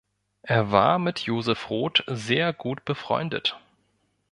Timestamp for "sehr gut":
2.07-2.85